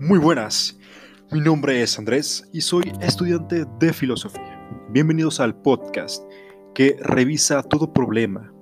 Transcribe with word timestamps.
Muy 0.00 0.18
buenas, 0.18 0.76
mi 1.30 1.40
nombre 1.40 1.82
es 1.82 1.98
Andrés 1.98 2.48
y 2.52 2.62
soy 2.62 2.90
estudiante 3.00 3.64
de 3.78 3.92
filosofía. 3.92 4.60
Bienvenidos 4.88 5.38
al 5.38 5.54
podcast 5.54 6.24
que 6.74 6.96
revisa 7.00 7.62
todo 7.62 7.92
problema 7.92 8.52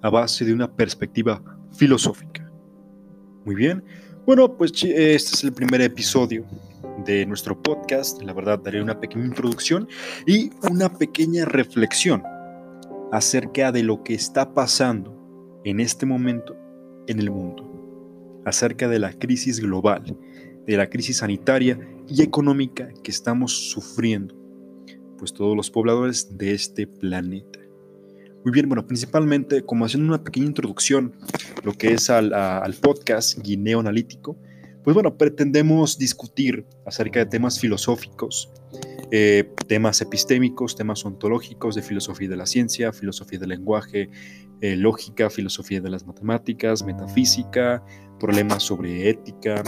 a 0.00 0.08
base 0.08 0.44
de 0.44 0.54
una 0.54 0.74
perspectiva 0.74 1.42
filosófica. 1.72 2.50
Muy 3.44 3.54
bien, 3.54 3.84
bueno, 4.26 4.56
pues 4.56 4.72
este 4.72 5.14
es 5.14 5.44
el 5.44 5.52
primer 5.52 5.80
episodio 5.82 6.46
de 7.04 7.26
nuestro 7.26 7.60
podcast. 7.60 8.22
La 8.22 8.32
verdad, 8.32 8.58
daré 8.58 8.82
una 8.82 8.98
pequeña 8.98 9.26
introducción 9.26 9.88
y 10.26 10.50
una 10.70 10.88
pequeña 10.88 11.44
reflexión 11.44 12.22
acerca 13.12 13.70
de 13.70 13.82
lo 13.82 14.02
que 14.02 14.14
está 14.14 14.54
pasando 14.54 15.15
en 15.66 15.80
este 15.80 16.06
momento 16.06 16.56
en 17.06 17.18
el 17.18 17.30
mundo, 17.30 18.42
acerca 18.46 18.88
de 18.88 18.98
la 18.98 19.12
crisis 19.12 19.60
global 19.60 20.16
de 20.66 20.76
la 20.76 20.90
crisis 20.90 21.18
sanitaria 21.18 21.78
y 22.08 22.22
económica 22.22 22.88
que 23.02 23.10
estamos 23.10 23.70
sufriendo, 23.70 24.34
pues 25.16 25.32
todos 25.32 25.56
los 25.56 25.70
pobladores 25.70 26.36
de 26.36 26.52
este 26.52 26.86
planeta. 26.86 27.60
Muy 28.44 28.52
bien, 28.52 28.68
bueno, 28.68 28.86
principalmente 28.86 29.62
como 29.62 29.84
haciendo 29.84 30.08
una 30.12 30.22
pequeña 30.22 30.46
introducción, 30.46 31.14
lo 31.62 31.72
que 31.72 31.92
es 31.92 32.10
al, 32.10 32.74
podcast 32.80 33.38
Guineo 33.38 33.80
Analítico, 33.80 34.36
pues 34.84 34.94
bueno, 34.94 35.16
pretendemos 35.16 35.98
discutir 35.98 36.64
acerca 36.84 37.20
de 37.20 37.26
temas 37.26 37.58
filosóficos, 37.58 38.52
eh, 39.10 39.48
temas 39.66 40.00
epistémicos, 40.00 40.76
temas 40.76 41.04
ontológicos 41.04 41.74
de 41.74 41.82
filosofía 41.82 42.28
de 42.28 42.36
la 42.36 42.46
ciencia, 42.46 42.92
filosofía 42.92 43.40
del 43.40 43.48
lenguaje, 43.48 44.10
eh, 44.60 44.76
lógica, 44.76 45.30
filosofía 45.30 45.80
de 45.80 45.90
las 45.90 46.06
matemáticas, 46.06 46.82
metafísica, 46.82 47.82
problemas 48.18 48.62
sobre 48.62 49.10
ética, 49.10 49.62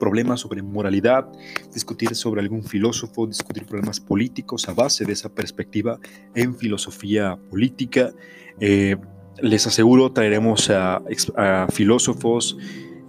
problemas 0.00 0.40
sobre 0.40 0.62
moralidad, 0.62 1.28
discutir 1.72 2.16
sobre 2.16 2.40
algún 2.40 2.64
filósofo, 2.64 3.26
discutir 3.26 3.66
problemas 3.66 4.00
políticos 4.00 4.68
a 4.68 4.72
base 4.72 5.04
de 5.04 5.12
esa 5.12 5.28
perspectiva 5.28 6.00
en 6.34 6.56
filosofía 6.56 7.38
política. 7.50 8.12
Eh, 8.58 8.96
les 9.40 9.66
aseguro, 9.66 10.10
traeremos 10.10 10.70
a, 10.70 11.02
filósofos, 11.70 12.56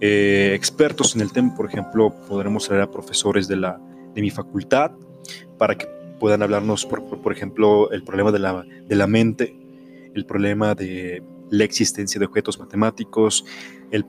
eh, 0.00 0.52
expertos 0.54 1.16
en 1.16 1.22
el 1.22 1.32
tema, 1.32 1.54
por 1.56 1.66
ejemplo, 1.66 2.14
podremos 2.28 2.66
traer 2.68 2.82
a 2.82 2.90
profesores 2.90 3.48
de, 3.48 3.56
la, 3.56 3.80
de 4.14 4.20
mi 4.20 4.30
facultad 4.30 4.92
para 5.58 5.76
que 5.76 5.86
puedan 6.20 6.42
hablarnos, 6.42 6.86
por, 6.86 7.02
por 7.04 7.32
ejemplo, 7.32 7.90
el 7.90 8.04
problema 8.04 8.30
de 8.30 8.38
la, 8.38 8.64
de 8.86 8.96
la 8.96 9.06
mente, 9.06 9.61
el 10.14 10.26
problema 10.26 10.74
de 10.74 11.22
la 11.50 11.64
existencia 11.64 12.18
de 12.18 12.26
objetos 12.26 12.58
matemáticos, 12.58 13.44
el, 13.90 14.04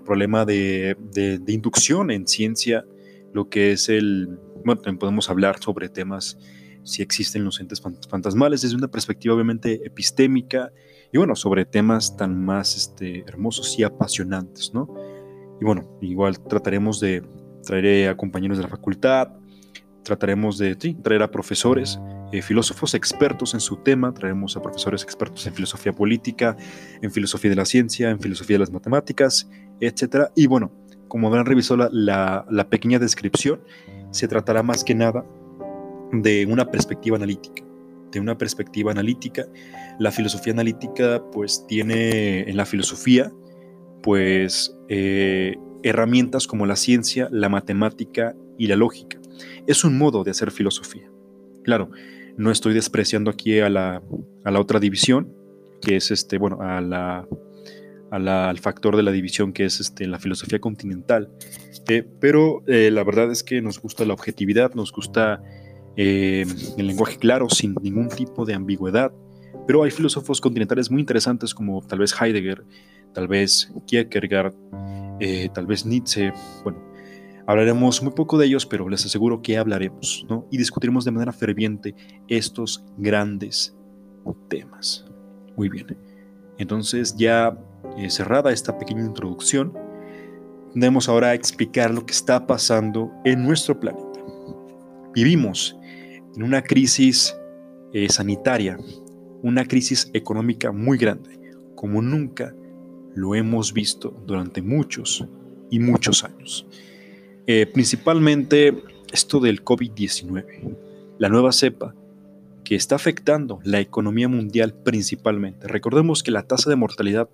problema 0.00 0.44
de, 0.44 0.96
inducción 1.46 2.10
en 2.10 2.26
ciencia, 2.26 2.84
lo 3.32 3.48
que 3.48 3.72
es 3.72 3.88
el, 3.88 4.38
bueno, 4.64 4.80
también 4.80 4.98
podemos 4.98 5.30
hablar 5.30 5.60
sobre 5.60 5.88
temas 5.88 6.38
si 6.84 7.00
existen 7.00 7.44
los 7.44 7.60
entes 7.60 7.80
fantasmales 7.80 8.62
desde 8.62 8.74
una 8.74 8.88
perspectiva 8.88 9.34
obviamente 9.34 9.86
epistémica 9.86 10.72
y 11.12 11.18
bueno, 11.18 11.36
sobre 11.36 11.64
temas 11.64 12.16
tan 12.16 12.44
más 12.44 12.76
este, 12.76 13.20
hermosos 13.28 13.78
y 13.78 13.84
apasionantes, 13.84 14.72
¿no? 14.74 14.92
Y 15.60 15.64
bueno, 15.64 15.96
igual 16.00 16.40
trataremos 16.40 16.98
de 16.98 17.22
traer 17.64 18.08
a 18.08 18.16
compañeros 18.16 18.58
de 18.58 18.64
la 18.64 18.70
facultad, 18.70 19.28
trataremos 20.02 20.58
de 20.58 20.74
traer 20.74 21.22
a 21.22 21.30
profesores, 21.30 22.00
eh, 22.32 22.42
filósofos 22.42 22.94
expertos 22.94 23.54
en 23.54 23.60
su 23.60 23.76
tema, 23.76 24.12
traeremos 24.12 24.56
a 24.56 24.62
profesores 24.62 25.02
expertos 25.02 25.46
en 25.46 25.54
filosofía 25.54 25.92
política, 25.92 26.56
en 27.00 27.10
filosofía 27.10 27.50
de 27.50 27.56
la 27.56 27.64
ciencia, 27.64 28.10
en 28.10 28.20
filosofía 28.20 28.54
de 28.54 28.60
las 28.60 28.72
matemáticas, 28.72 29.48
etc. 29.80 30.28
Y 30.34 30.46
bueno, 30.46 30.72
como 31.08 31.28
habrán 31.28 31.46
revisado 31.46 31.88
la, 31.90 32.46
la 32.50 32.68
pequeña 32.68 32.98
descripción, 32.98 33.60
se 34.10 34.28
tratará 34.28 34.62
más 34.62 34.84
que 34.84 34.94
nada 34.94 35.24
de 36.12 36.46
una 36.46 36.70
perspectiva 36.70 37.16
analítica. 37.16 37.62
De 38.10 38.20
una 38.20 38.36
perspectiva 38.36 38.90
analítica, 38.90 39.46
la 39.98 40.10
filosofía 40.10 40.52
analítica 40.52 41.22
pues 41.32 41.66
tiene 41.66 42.40
en 42.40 42.56
la 42.58 42.66
filosofía 42.66 43.32
pues 44.02 44.76
eh, 44.88 45.56
herramientas 45.82 46.46
como 46.46 46.66
la 46.66 46.76
ciencia, 46.76 47.28
la 47.30 47.48
matemática 47.48 48.34
y 48.58 48.66
la 48.66 48.76
lógica 48.76 49.18
es 49.66 49.84
un 49.84 49.98
modo 49.98 50.24
de 50.24 50.30
hacer 50.30 50.50
filosofía. 50.50 51.10
Claro, 51.62 51.90
no 52.36 52.50
estoy 52.50 52.74
despreciando 52.74 53.30
aquí 53.30 53.60
a 53.60 53.68
la, 53.68 54.02
otra 54.58 54.80
división, 54.80 55.32
que 55.80 55.96
es 55.96 56.10
este, 56.10 56.38
bueno, 56.38 56.58
a 56.60 56.80
la, 56.80 57.26
al 58.10 58.58
factor 58.58 58.96
de 58.96 59.02
la 59.02 59.10
división 59.10 59.52
que 59.52 59.64
es 59.64 59.80
este, 59.80 60.06
la 60.06 60.18
filosofía 60.18 60.60
continental. 60.60 61.30
Eh, 61.88 62.06
pero 62.20 62.62
eh, 62.66 62.90
la 62.90 63.04
verdad 63.04 63.30
es 63.30 63.42
que 63.42 63.60
nos 63.60 63.80
gusta 63.80 64.04
la 64.04 64.14
objetividad, 64.14 64.74
nos 64.74 64.92
gusta 64.92 65.42
eh, 65.96 66.44
el 66.78 66.86
lenguaje 66.86 67.18
claro, 67.18 67.48
sin 67.50 67.74
ningún 67.82 68.08
tipo 68.08 68.44
de 68.44 68.54
ambigüedad. 68.54 69.12
Pero 69.66 69.82
hay 69.82 69.90
filósofos 69.90 70.40
continentales 70.40 70.90
muy 70.90 71.00
interesantes 71.00 71.54
como 71.54 71.82
tal 71.86 72.00
vez 72.00 72.14
Heidegger, 72.20 72.64
tal 73.12 73.28
vez 73.28 73.72
Kierkegaard, 73.86 74.54
tal 75.54 75.66
vez 75.66 75.86
Nietzsche, 75.86 76.32
bueno, 76.64 76.91
Hablaremos 77.46 78.02
muy 78.02 78.12
poco 78.12 78.38
de 78.38 78.46
ellos, 78.46 78.66
pero 78.66 78.88
les 78.88 79.04
aseguro 79.04 79.42
que 79.42 79.58
hablaremos, 79.58 80.24
¿no? 80.28 80.46
Y 80.50 80.58
discutiremos 80.58 81.04
de 81.04 81.10
manera 81.10 81.32
ferviente 81.32 81.94
estos 82.28 82.84
grandes 82.96 83.76
temas. 84.48 85.04
Muy 85.56 85.68
bien. 85.68 85.96
Entonces, 86.58 87.16
ya 87.16 87.58
eh, 87.96 88.10
cerrada 88.10 88.52
esta 88.52 88.78
pequeña 88.78 89.04
introducción, 89.04 89.72
debemos 90.74 91.08
ahora 91.08 91.34
explicar 91.34 91.92
lo 91.92 92.06
que 92.06 92.12
está 92.12 92.46
pasando 92.46 93.10
en 93.24 93.42
nuestro 93.42 93.78
planeta. 93.78 94.20
Vivimos 95.14 95.76
en 96.36 96.42
una 96.42 96.62
crisis 96.62 97.36
eh, 97.92 98.08
sanitaria, 98.08 98.78
una 99.42 99.64
crisis 99.64 100.10
económica 100.14 100.72
muy 100.72 100.96
grande, 100.96 101.38
como 101.74 102.00
nunca 102.00 102.54
lo 103.14 103.34
hemos 103.34 103.72
visto 103.72 104.16
durante 104.26 104.62
muchos 104.62 105.26
y 105.70 105.78
muchos 105.78 106.24
años. 106.24 106.66
Eh, 107.46 107.66
principalmente 107.66 108.82
esto 109.12 109.40
del 109.40 109.64
COVID-19, 109.64 110.76
la 111.18 111.28
nueva 111.28 111.50
cepa 111.52 111.94
que 112.64 112.76
está 112.76 112.94
afectando 112.94 113.58
la 113.64 113.80
economía 113.80 114.28
mundial 114.28 114.74
principalmente. 114.74 115.66
Recordemos 115.66 116.22
que 116.22 116.30
la 116.30 116.44
tasa 116.44 116.70
de 116.70 116.76
mortalidad 116.76 117.28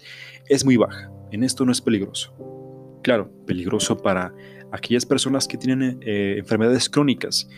es 0.49 0.65
muy 0.65 0.77
baja, 0.79 1.11
en 1.31 1.45
esto 1.45 1.67
no 1.67 1.73
es 1.73 1.83
peligroso. 1.83 2.33
Claro, 3.03 3.31
peligroso 3.47 3.99
para 3.99 4.35
aquellas 4.73 5.05
personas 5.05 5.47
que 5.47 5.59
tienen 5.59 6.01
eh, 6.03 6.37
enfermedades 6.39 6.89
crónicas 6.89 7.49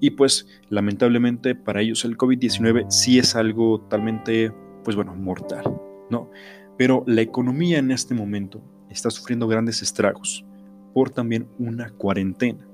y 0.00 0.10
pues 0.10 0.46
lamentablemente 0.68 1.54
para 1.54 1.82
ellos 1.82 2.04
el 2.04 2.16
COVID-19 2.16 2.90
sí 2.90 3.18
es 3.18 3.36
algo 3.36 3.80
totalmente, 3.80 4.52
pues 4.84 4.96
bueno, 4.96 5.14
mortal, 5.14 5.64
¿no? 6.10 6.30
Pero 6.76 7.04
la 7.06 7.20
economía 7.20 7.78
en 7.78 7.92
este 7.92 8.14
momento 8.14 8.62
está 8.90 9.10
sufriendo 9.10 9.46
grandes 9.46 9.82
estragos 9.82 10.44
por 10.92 11.10
también 11.10 11.48
una 11.58 11.90
cuarentena. 11.90 12.66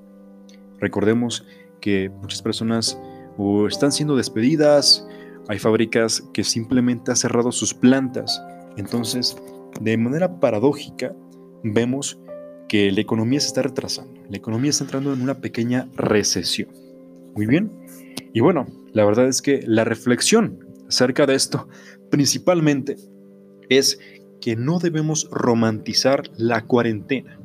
Recordemos 0.79 1.45
que 1.81 2.09
muchas 2.09 2.41
personas 2.41 2.99
están 3.67 3.91
siendo 3.91 4.15
despedidas, 4.15 5.07
hay 5.47 5.59
fábricas 5.59 6.23
que 6.33 6.43
simplemente 6.43 7.11
han 7.11 7.17
cerrado 7.17 7.51
sus 7.51 7.73
plantas. 7.73 8.43
Entonces, 8.75 9.37
de 9.79 9.97
manera 9.97 10.39
paradójica, 10.39 11.15
vemos 11.63 12.19
que 12.67 12.91
la 12.91 13.01
economía 13.01 13.39
se 13.39 13.47
está 13.47 13.61
retrasando. 13.61 14.21
La 14.29 14.37
economía 14.37 14.71
está 14.71 14.83
entrando 14.83 15.13
en 15.13 15.21
una 15.21 15.39
pequeña 15.39 15.87
recesión. 15.95 16.69
Muy 17.35 17.45
bien. 17.45 17.71
Y 18.33 18.41
bueno, 18.41 18.67
la 18.93 19.05
verdad 19.05 19.27
es 19.27 19.41
que 19.41 19.61
la 19.65 19.83
reflexión 19.83 20.65
acerca 20.87 21.25
de 21.25 21.35
esto 21.35 21.67
principalmente 22.09 22.97
es 23.69 23.99
que 24.41 24.55
no 24.55 24.79
debemos 24.79 25.29
romantizar 25.31 26.23
la 26.37 26.65
cuarentena. 26.65 27.36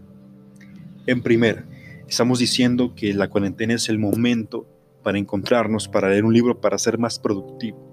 En 1.06 1.20
primera, 1.20 1.64
estamos 2.06 2.38
diciendo 2.38 2.94
que 2.94 3.12
la 3.12 3.28
cuarentena 3.28 3.74
es 3.74 3.88
el 3.88 3.98
momento 3.98 4.68
para 5.02 5.18
encontrarnos, 5.18 5.88
para 5.88 6.08
leer 6.08 6.24
un 6.24 6.32
libro, 6.32 6.60
para 6.60 6.78
ser 6.78 6.96
más 6.96 7.18
productivo. 7.18 7.92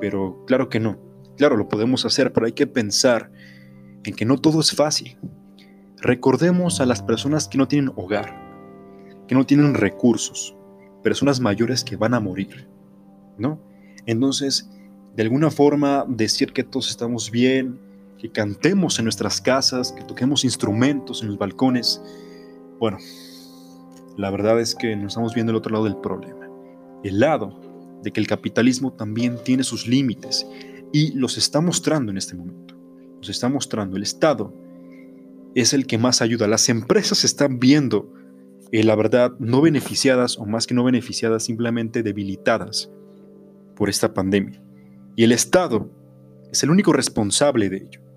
Pero 0.00 0.44
claro 0.46 0.68
que 0.68 0.78
no. 0.78 0.98
Claro, 1.36 1.56
lo 1.56 1.68
podemos 1.68 2.04
hacer, 2.04 2.32
pero 2.32 2.46
hay 2.46 2.52
que 2.52 2.68
pensar 2.68 3.32
en 4.04 4.14
que 4.14 4.24
no 4.24 4.38
todo 4.38 4.60
es 4.60 4.72
fácil. 4.72 5.18
Recordemos 5.96 6.80
a 6.80 6.86
las 6.86 7.02
personas 7.02 7.48
que 7.48 7.58
no 7.58 7.66
tienen 7.66 7.92
hogar, 7.96 8.32
que 9.26 9.34
no 9.34 9.44
tienen 9.44 9.74
recursos, 9.74 10.56
personas 11.02 11.40
mayores 11.40 11.82
que 11.82 11.96
van 11.96 12.14
a 12.14 12.20
morir, 12.20 12.68
¿no? 13.38 13.60
Entonces, 14.06 14.70
de 15.16 15.22
alguna 15.22 15.50
forma, 15.50 16.04
decir 16.08 16.52
que 16.52 16.62
todos 16.62 16.90
estamos 16.90 17.30
bien, 17.30 17.80
que 18.20 18.30
cantemos 18.30 18.98
en 18.98 19.06
nuestras 19.06 19.40
casas, 19.40 19.92
que 19.92 20.04
toquemos 20.04 20.44
instrumentos 20.44 21.22
en 21.22 21.28
los 21.28 21.38
balcones. 21.38 22.02
Bueno, 22.78 22.98
la 24.16 24.30
verdad 24.30 24.60
es 24.60 24.74
que 24.74 24.94
nos 24.94 25.12
estamos 25.12 25.34
viendo 25.34 25.50
el 25.50 25.56
otro 25.56 25.72
lado 25.72 25.84
del 25.84 25.96
problema. 25.96 26.46
El 27.02 27.18
lado 27.18 27.58
de 28.02 28.12
que 28.12 28.20
el 28.20 28.26
capitalismo 28.26 28.92
también 28.92 29.38
tiene 29.42 29.64
sus 29.64 29.86
límites 29.86 30.46
y 30.92 31.12
los 31.12 31.38
está 31.38 31.60
mostrando 31.60 32.10
en 32.12 32.18
este 32.18 32.34
momento. 32.34 32.76
nos 33.16 33.28
está 33.28 33.48
mostrando 33.48 33.96
el 33.96 34.02
Estado 34.02 34.52
es 35.54 35.72
el 35.72 35.86
que 35.86 35.98
más 35.98 36.22
ayuda. 36.22 36.46
Las 36.46 36.68
empresas 36.68 37.24
están 37.24 37.58
viendo, 37.58 38.12
eh, 38.72 38.84
la 38.84 38.94
verdad, 38.94 39.32
no 39.38 39.60
beneficiadas 39.60 40.38
o 40.38 40.46
más 40.46 40.66
que 40.66 40.74
no 40.74 40.84
beneficiadas, 40.84 41.44
simplemente 41.44 42.02
debilitadas 42.02 42.90
por 43.76 43.88
esta 43.88 44.14
pandemia. 44.14 44.62
Y 45.16 45.24
el 45.24 45.32
Estado 45.32 45.90
es 46.50 46.62
el 46.62 46.70
único 46.70 46.92
responsable 46.92 47.68
de 47.68 47.76
ello. 47.78 48.09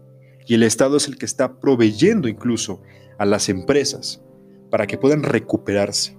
Y 0.45 0.55
el 0.55 0.63
Estado 0.63 0.97
es 0.97 1.07
el 1.07 1.17
que 1.17 1.25
está 1.25 1.59
proveyendo 1.59 2.27
incluso 2.27 2.81
a 3.17 3.25
las 3.25 3.49
empresas 3.49 4.21
para 4.69 4.87
que 4.87 4.97
puedan 4.97 5.23
recuperarse 5.23 6.17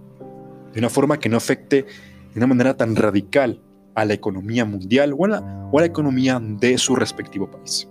de 0.72 0.80
una 0.80 0.90
forma 0.90 1.18
que 1.18 1.28
no 1.28 1.36
afecte 1.36 1.84
de 1.84 2.38
una 2.38 2.46
manera 2.46 2.76
tan 2.76 2.96
radical 2.96 3.62
a 3.94 4.04
la 4.04 4.14
economía 4.14 4.64
mundial 4.64 5.14
o 5.16 5.24
a 5.24 5.28
la, 5.28 5.86
economía 5.86 6.40
de 6.40 6.76
su 6.78 6.96
respectivo 6.96 7.50
país. 7.50 7.88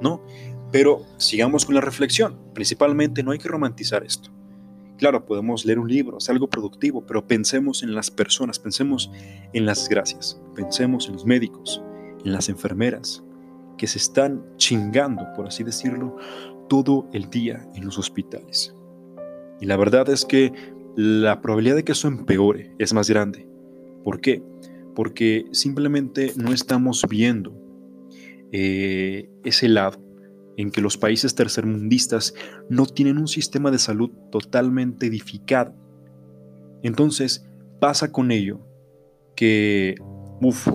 ¿No? 0.00 0.24
Pero 0.72 1.02
sigamos 1.18 1.66
con 1.66 1.74
la 1.74 1.80
reflexión. 1.82 2.38
Principalmente 2.54 3.22
no 3.22 3.32
hay 3.32 3.38
que 3.38 3.48
romantizar 3.48 4.02
esto. 4.02 4.30
Claro, 4.96 5.24
podemos 5.26 5.64
leer 5.64 5.78
un 5.78 5.88
libro, 5.88 6.18
es 6.18 6.28
algo 6.28 6.48
productivo, 6.48 7.04
pero 7.06 7.26
pensemos 7.26 7.82
en 7.82 7.94
las 7.94 8.10
personas, 8.10 8.58
pensemos 8.58 9.10
en 9.54 9.64
las 9.64 9.78
desgracias, 9.78 10.40
pensemos 10.54 11.06
en 11.08 11.14
los 11.14 11.24
médicos, 11.24 11.82
en 12.22 12.32
las 12.32 12.50
enfermeras, 12.50 13.24
que 13.80 13.86
se 13.86 13.96
están 13.96 14.44
chingando, 14.58 15.24
por 15.34 15.46
así 15.46 15.64
decirlo, 15.64 16.14
todo 16.68 17.08
el 17.14 17.30
día 17.30 17.66
en 17.74 17.86
los 17.86 17.96
hospitales. 17.96 18.74
Y 19.58 19.64
la 19.64 19.78
verdad 19.78 20.10
es 20.10 20.26
que 20.26 20.52
la 20.96 21.40
probabilidad 21.40 21.76
de 21.76 21.84
que 21.84 21.92
eso 21.92 22.06
empeore 22.06 22.74
es 22.78 22.92
más 22.92 23.08
grande. 23.08 23.48
¿Por 24.04 24.20
qué? 24.20 24.42
Porque 24.94 25.46
simplemente 25.52 26.34
no 26.36 26.52
estamos 26.52 27.06
viendo 27.08 27.54
eh, 28.52 29.30
ese 29.44 29.66
lado 29.70 29.98
en 30.58 30.70
que 30.70 30.82
los 30.82 30.98
países 30.98 31.34
tercermundistas 31.34 32.34
no 32.68 32.84
tienen 32.84 33.16
un 33.16 33.28
sistema 33.28 33.70
de 33.70 33.78
salud 33.78 34.10
totalmente 34.30 35.06
edificado. 35.06 35.72
Entonces 36.82 37.48
pasa 37.80 38.12
con 38.12 38.30
ello 38.30 38.60
que, 39.34 39.94
uff, 40.42 40.68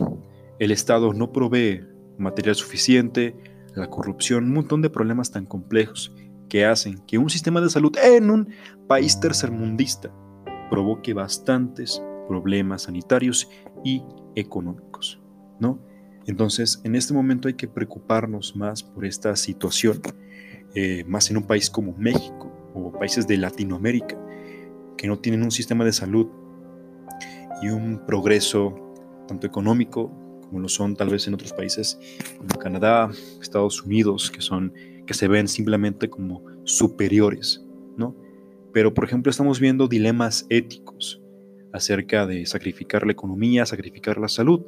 el 0.57 0.71
Estado 0.71 1.13
no 1.13 1.31
provee 1.31 1.81
material 2.17 2.55
suficiente, 2.55 3.35
la 3.75 3.89
corrupción, 3.89 4.45
un 4.45 4.53
montón 4.53 4.81
de 4.81 4.89
problemas 4.89 5.31
tan 5.31 5.45
complejos 5.45 6.13
que 6.49 6.65
hacen 6.65 6.99
que 7.07 7.17
un 7.17 7.29
sistema 7.29 7.61
de 7.61 7.69
salud 7.69 7.95
en 8.01 8.29
un 8.29 8.49
país 8.87 9.19
tercermundista 9.19 10.11
provoque 10.69 11.13
bastantes 11.13 12.01
problemas 12.27 12.83
sanitarios 12.83 13.49
y 13.83 14.03
económicos, 14.35 15.21
¿no? 15.59 15.79
Entonces, 16.27 16.81
en 16.83 16.95
este 16.95 17.13
momento 17.13 17.47
hay 17.47 17.53
que 17.53 17.67
preocuparnos 17.67 18.55
más 18.55 18.81
por 18.81 19.05
esta 19.05 19.35
situación, 19.35 20.01
eh, 20.73 21.03
más 21.07 21.29
en 21.29 21.37
un 21.37 21.43
país 21.43 21.69
como 21.69 21.95
México 21.97 22.51
o 22.73 22.91
países 22.91 23.27
de 23.27 23.37
Latinoamérica, 23.37 24.17
que 24.97 25.07
no 25.07 25.19
tienen 25.19 25.43
un 25.43 25.51
sistema 25.51 25.85
de 25.85 25.93
salud 25.93 26.27
y 27.61 27.69
un 27.69 28.01
progreso 28.05 28.73
tanto 29.27 29.45
económico 29.45 30.11
como 30.55 30.63
lo 30.63 30.69
son 30.69 30.95
tal 30.95 31.09
vez 31.09 31.27
en 31.27 31.33
otros 31.33 31.51
países 31.51 31.99
como 32.37 32.57
Canadá, 32.57 33.11
Estados 33.41 33.83
Unidos, 33.83 34.31
que 34.31 34.39
son 34.39 34.71
que 35.05 35.13
se 35.13 35.27
ven 35.27 35.49
simplemente 35.49 36.09
como 36.09 36.45
superiores, 36.63 37.61
¿no? 37.97 38.15
Pero 38.71 38.93
por 38.93 39.03
ejemplo, 39.03 39.29
estamos 39.29 39.59
viendo 39.59 39.89
dilemas 39.89 40.45
éticos 40.49 41.21
acerca 41.73 42.25
de 42.25 42.45
sacrificar 42.45 43.05
la 43.05 43.11
economía, 43.11 43.65
sacrificar 43.65 44.17
la 44.17 44.29
salud, 44.29 44.61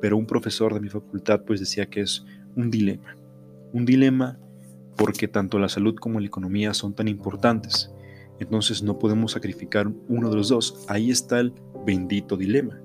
pero 0.00 0.16
un 0.16 0.26
profesor 0.26 0.74
de 0.74 0.80
mi 0.80 0.88
facultad 0.88 1.42
pues 1.44 1.58
decía 1.58 1.86
que 1.86 2.02
es 2.02 2.24
un 2.54 2.70
dilema. 2.70 3.16
Un 3.72 3.84
dilema 3.84 4.38
porque 4.96 5.26
tanto 5.26 5.58
la 5.58 5.68
salud 5.68 5.96
como 5.96 6.20
la 6.20 6.26
economía 6.28 6.72
son 6.72 6.94
tan 6.94 7.08
importantes. 7.08 7.92
Entonces 8.38 8.80
no 8.84 8.96
podemos 8.96 9.32
sacrificar 9.32 9.90
uno 10.08 10.30
de 10.30 10.36
los 10.36 10.50
dos. 10.50 10.84
Ahí 10.86 11.10
está 11.10 11.40
el 11.40 11.52
bendito 11.84 12.36
dilema. 12.36 12.80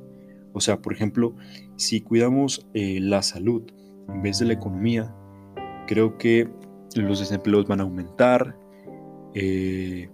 O 0.57 0.59
sea, 0.59 0.81
por 0.81 0.91
ejemplo, 0.91 1.35
si 1.75 2.01
cuidamos 2.01 2.65
eh, 2.73 2.99
la 2.99 3.21
salud 3.21 3.61
en 4.09 4.23
vez 4.23 4.39
de 4.39 4.47
la 4.47 4.53
economía, 4.53 5.13
creo 5.85 6.17
que 6.17 6.49
los 6.95 7.19
desempleos 7.19 7.67
van 7.67 7.79
a 7.79 7.83
aumentar. 7.83 8.57
Eh, 9.35 10.09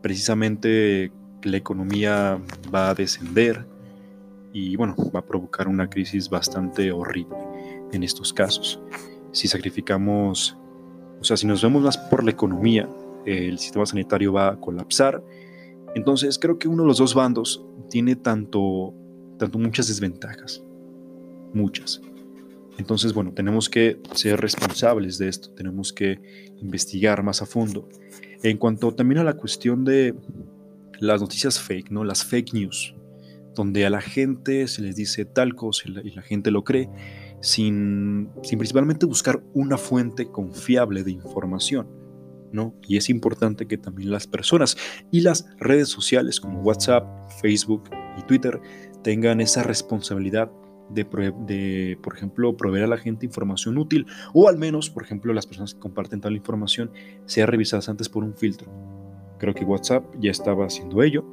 precisamente 0.00 1.12
la 1.42 1.58
economía 1.58 2.40
va 2.74 2.88
a 2.88 2.94
descender 2.94 3.66
y 4.54 4.74
bueno, 4.76 4.96
va 5.14 5.20
a 5.20 5.26
provocar 5.26 5.68
una 5.68 5.90
crisis 5.90 6.30
bastante 6.30 6.90
horrible 6.90 7.36
en 7.92 8.02
estos 8.04 8.32
casos. 8.32 8.80
Si 9.32 9.48
sacrificamos, 9.48 10.56
o 11.20 11.24
sea, 11.24 11.36
si 11.36 11.46
nos 11.46 11.62
vemos 11.62 11.82
más 11.82 11.98
por 11.98 12.24
la 12.24 12.30
economía, 12.30 12.88
el 13.26 13.58
sistema 13.58 13.84
sanitario 13.84 14.32
va 14.32 14.48
a 14.48 14.56
colapsar. 14.56 15.22
Entonces 15.94 16.38
creo 16.38 16.58
que 16.58 16.68
uno 16.68 16.84
de 16.84 16.88
los 16.88 16.98
dos 16.98 17.14
bandos 17.14 17.62
tiene 17.90 18.16
tanto, 18.16 18.94
tanto 19.38 19.58
muchas 19.58 19.88
desventajas, 19.88 20.62
muchas. 21.52 22.00
Entonces, 22.78 23.12
bueno, 23.12 23.32
tenemos 23.32 23.68
que 23.68 24.00
ser 24.14 24.40
responsables 24.40 25.18
de 25.18 25.28
esto, 25.28 25.50
tenemos 25.50 25.92
que 25.92 26.20
investigar 26.60 27.22
más 27.22 27.40
a 27.42 27.46
fondo. 27.46 27.88
En 28.42 28.58
cuanto 28.58 28.92
también 28.92 29.18
a 29.18 29.24
la 29.24 29.34
cuestión 29.34 29.84
de 29.84 30.14
las 30.98 31.20
noticias 31.20 31.60
fake, 31.60 31.90
¿no? 31.90 32.04
Las 32.04 32.24
fake 32.24 32.52
news 32.52 32.94
donde 33.54 33.86
a 33.86 33.90
la 33.90 34.00
gente 34.00 34.66
se 34.68 34.82
les 34.82 34.96
dice 34.96 35.24
tal 35.24 35.54
cosa 35.54 35.84
y 35.86 36.10
la, 36.10 36.22
gente 36.22 36.50
lo 36.50 36.64
cree, 36.64 36.88
sin, 37.40 38.28
sin, 38.42 38.58
principalmente 38.58 39.06
buscar 39.06 39.42
una 39.54 39.78
fuente 39.78 40.26
confiable 40.26 41.04
de 41.04 41.12
información. 41.12 41.88
¿no? 42.52 42.74
Y 42.86 42.96
es 42.96 43.10
importante 43.10 43.66
que 43.66 43.78
también 43.78 44.10
las 44.10 44.26
personas 44.28 44.76
y 45.10 45.22
las 45.22 45.46
redes 45.58 45.88
sociales 45.88 46.40
como 46.40 46.60
WhatsApp, 46.60 47.04
Facebook 47.40 47.90
y 48.16 48.22
Twitter 48.22 48.60
tengan 49.04 49.40
esa 49.40 49.62
responsabilidad 49.62 50.50
de, 50.90 51.98
por 52.02 52.14
ejemplo, 52.14 52.56
proveer 52.56 52.84
a 52.84 52.88
la 52.88 52.96
gente 52.96 53.24
información 53.24 53.78
útil 53.78 54.06
o 54.32 54.48
al 54.48 54.58
menos, 54.58 54.90
por 54.90 55.02
ejemplo, 55.02 55.32
las 55.32 55.46
personas 55.46 55.74
que 55.74 55.80
comparten 55.80 56.20
tal 56.20 56.34
información 56.34 56.90
sean 57.26 57.48
revisadas 57.48 57.88
antes 57.88 58.08
por 58.08 58.24
un 58.24 58.34
filtro. 58.34 58.70
Creo 59.38 59.54
que 59.54 59.64
WhatsApp 59.64 60.04
ya 60.18 60.30
estaba 60.30 60.66
haciendo 60.66 61.02
ello, 61.02 61.24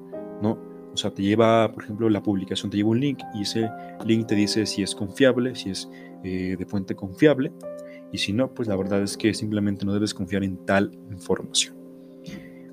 ¿no? 0.41 0.57
O 0.93 0.97
sea, 0.97 1.11
te 1.11 1.21
lleva, 1.21 1.71
por 1.71 1.83
ejemplo, 1.83 2.09
la 2.09 2.21
publicación 2.21 2.69
te 2.69 2.77
lleva 2.77 2.89
un 2.89 2.99
link 2.99 3.19
y 3.33 3.43
ese 3.43 3.69
link 4.05 4.27
te 4.27 4.35
dice 4.35 4.65
si 4.65 4.83
es 4.83 4.93
confiable, 4.93 5.55
si 5.55 5.69
es 5.69 5.89
eh, 6.23 6.55
de 6.57 6.65
fuente 6.65 6.95
confiable. 6.95 7.51
Y 8.11 8.17
si 8.17 8.33
no, 8.33 8.53
pues 8.53 8.67
la 8.67 8.75
verdad 8.75 9.01
es 9.01 9.15
que 9.15 9.33
simplemente 9.33 9.85
no 9.85 9.93
debes 9.93 10.13
confiar 10.13 10.43
en 10.43 10.65
tal 10.65 10.91
información. 11.09 11.75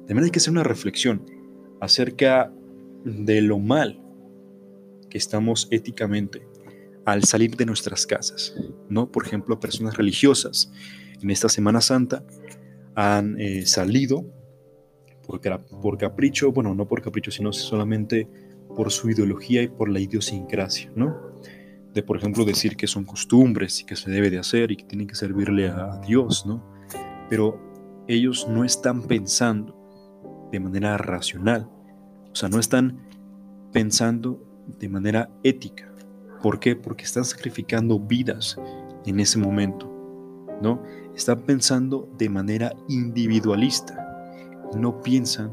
También 0.06 0.24
hay 0.24 0.30
que 0.30 0.40
hacer 0.40 0.50
una 0.50 0.64
reflexión 0.64 1.24
acerca 1.80 2.52
de 3.04 3.40
lo 3.40 3.60
mal 3.60 4.07
que 5.08 5.18
estamos 5.18 5.68
éticamente 5.70 6.46
al 7.04 7.24
salir 7.24 7.56
de 7.56 7.66
nuestras 7.66 8.06
casas. 8.06 8.54
¿no? 8.88 9.10
Por 9.10 9.26
ejemplo, 9.26 9.58
personas 9.58 9.96
religiosas 9.96 10.70
en 11.22 11.30
esta 11.30 11.48
Semana 11.48 11.80
Santa 11.80 12.24
han 12.94 13.40
eh, 13.40 13.64
salido 13.64 14.26
por, 15.80 15.98
capricho, 15.98 16.52
bueno, 16.52 16.74
no 16.74 16.88
por 16.88 17.02
capricho, 17.02 17.30
sino 17.30 17.52
solamente 17.52 18.28
por 18.74 18.90
su 18.90 19.10
ideología 19.10 19.62
y 19.62 19.68
por 19.68 19.88
la 19.90 20.00
idiosincrasia, 20.00 20.90
¿no? 20.96 21.16
De, 21.92 22.02
por 22.02 22.16
ejemplo, 22.16 22.44
decir 22.44 22.76
que 22.76 22.86
son 22.86 23.04
costumbres 23.04 23.80
y 23.80 23.84
que 23.84 23.94
se 23.94 24.10
debe 24.10 24.30
de 24.30 24.38
hacer 24.38 24.70
y 24.70 24.76
que 24.76 24.84
tienen 24.84 25.06
que 25.06 25.14
servirle 25.14 25.68
a 25.68 26.00
Dios, 26.06 26.46
¿no? 26.46 26.64
Pero 27.28 27.60
ellos 28.08 28.48
no 28.48 28.64
están 28.64 29.02
pensando 29.02 29.76
de 30.50 30.60
manera 30.60 30.96
racional, 30.96 31.68
o 32.32 32.34
sea, 32.34 32.48
no 32.48 32.58
están 32.58 33.06
pensando 33.72 34.47
de 34.78 34.88
manera 34.88 35.30
ética. 35.42 35.92
¿Por 36.42 36.60
qué? 36.60 36.76
Porque 36.76 37.04
están 37.04 37.24
sacrificando 37.24 37.98
vidas 37.98 38.56
en 39.06 39.20
ese 39.20 39.38
momento, 39.38 39.90
¿no? 40.62 40.82
Están 41.14 41.40
pensando 41.40 42.08
de 42.16 42.28
manera 42.28 42.72
individualista 42.88 44.08
no 44.76 45.00
piensan 45.02 45.52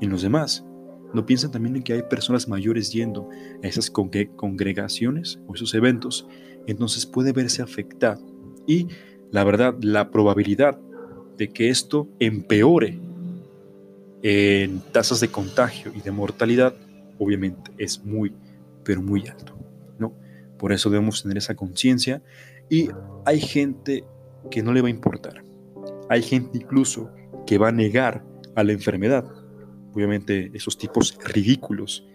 en 0.00 0.10
los 0.10 0.22
demás. 0.22 0.64
No 1.12 1.24
piensan 1.24 1.52
también 1.52 1.76
en 1.76 1.82
que 1.82 1.92
hay 1.92 2.02
personas 2.02 2.48
mayores 2.48 2.92
yendo 2.92 3.28
a 3.62 3.66
esas 3.66 3.90
congregaciones 3.90 5.38
o 5.46 5.54
esos 5.54 5.72
eventos. 5.74 6.26
Entonces 6.66 7.06
puede 7.06 7.32
verse 7.32 7.62
afectado. 7.62 8.20
Y 8.66 8.88
la 9.30 9.44
verdad, 9.44 9.76
la 9.80 10.10
probabilidad 10.10 10.78
de 11.38 11.48
que 11.48 11.68
esto 11.68 12.08
empeore 12.18 12.98
en 14.22 14.80
tasas 14.92 15.20
de 15.20 15.28
contagio 15.28 15.92
y 15.94 16.00
de 16.00 16.10
mortalidad, 16.10 16.74
obviamente 17.18 17.70
es 17.78 18.04
muy, 18.04 18.32
pero 18.86 19.02
muy 19.02 19.26
alto. 19.26 19.58
¿no? 19.98 20.14
Por 20.56 20.72
eso 20.72 20.88
debemos 20.88 21.22
tener 21.22 21.36
esa 21.36 21.56
conciencia. 21.56 22.22
Y 22.70 22.88
hay 23.26 23.40
gente 23.40 24.04
que 24.50 24.62
no 24.62 24.72
le 24.72 24.80
va 24.80 24.86
a 24.86 24.90
importar. 24.90 25.42
Hay 26.08 26.22
gente 26.22 26.58
incluso 26.58 27.10
que 27.46 27.58
va 27.58 27.68
a 27.68 27.72
negar 27.72 28.24
a 28.54 28.62
la 28.62 28.72
enfermedad. 28.72 29.24
Obviamente 29.92 30.50
esos 30.54 30.78
tipos 30.78 31.18
ridículos 31.24 32.06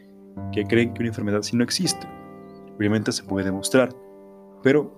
que 0.54 0.64
creen 0.66 0.94
que 0.94 1.02
una 1.02 1.10
enfermedad 1.10 1.42
sí 1.42 1.58
no 1.58 1.64
existe. 1.64 2.08
Obviamente 2.78 3.12
se 3.12 3.24
puede 3.24 3.46
demostrar, 3.46 3.94
pero 4.64 4.98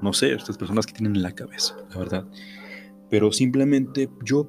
no 0.00 0.12
sé, 0.12 0.32
estas 0.32 0.56
personas 0.56 0.86
que 0.86 0.92
tienen 0.92 1.16
en 1.16 1.22
la 1.22 1.32
cabeza, 1.32 1.76
la 1.90 1.98
verdad. 1.98 2.26
Pero 3.10 3.30
simplemente 3.32 4.08
yo, 4.24 4.48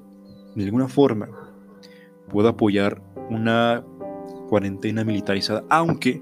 de 0.55 0.63
alguna 0.63 0.87
forma, 0.87 1.27
puedo 2.29 2.47
apoyar 2.49 3.01
una 3.29 3.83
cuarentena 4.49 5.03
militarizada, 5.03 5.63
aunque, 5.69 6.21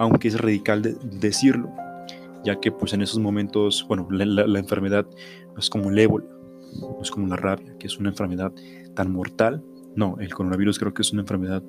aunque 0.00 0.28
es 0.28 0.40
radical 0.40 0.96
decirlo, 1.02 1.70
ya 2.42 2.58
que 2.58 2.72
pues 2.72 2.94
en 2.94 3.02
esos 3.02 3.18
momentos, 3.18 3.84
bueno, 3.86 4.08
la, 4.10 4.58
enfermedad 4.58 5.06
no 5.52 5.58
es 5.58 5.68
como 5.68 5.90
el 5.90 5.98
ébola, 5.98 6.24
no 6.80 6.98
es 7.02 7.10
como 7.10 7.26
la 7.26 7.36
rabia, 7.36 7.76
que 7.78 7.86
es 7.86 7.98
una 7.98 8.08
enfermedad 8.08 8.50
tan 8.94 9.12
mortal. 9.12 9.62
No, 9.94 10.16
el 10.18 10.32
coronavirus 10.32 10.78
creo 10.78 10.94
que 10.94 11.02
es 11.02 11.12
una 11.12 11.20
enfermedad 11.20 11.62